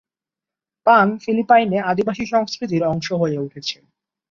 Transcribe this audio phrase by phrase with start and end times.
[0.87, 3.77] পান ফিলিপাইনে আদিবাসী সংস্কৃতির অংশ হয়ে উঠেছে।